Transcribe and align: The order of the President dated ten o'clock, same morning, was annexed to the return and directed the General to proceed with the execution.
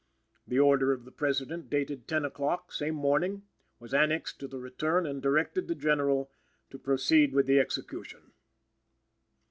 The 0.47 0.57
order 0.57 0.91
of 0.91 1.05
the 1.05 1.11
President 1.11 1.69
dated 1.69 2.07
ten 2.07 2.25
o'clock, 2.25 2.73
same 2.73 2.95
morning, 2.95 3.43
was 3.79 3.93
annexed 3.93 4.39
to 4.39 4.47
the 4.47 4.57
return 4.57 5.05
and 5.05 5.21
directed 5.21 5.67
the 5.67 5.75
General 5.75 6.31
to 6.71 6.79
proceed 6.79 7.33
with 7.33 7.45
the 7.45 7.59
execution. 7.59 8.31